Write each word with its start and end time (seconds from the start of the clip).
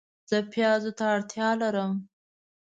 زه 0.29 0.37
پیازو 0.53 0.91
ته 0.97 1.03
اړتیا 1.15 1.49
لرم 1.61 1.91